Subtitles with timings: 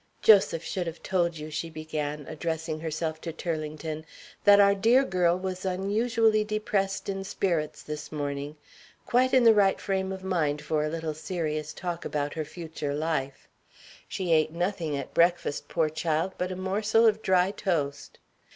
[0.23, 4.03] "Joseph should have told you," she began, addressing herself to Turlington,
[4.43, 8.55] "that our dear girl was unusually depressed in spirits this morning.
[9.05, 12.95] Quite in the right frame of mind for a little serious talk about her future
[12.95, 13.47] life.
[14.07, 18.17] She ate nothing at breakfast, poor child, but a morsel of dry toast."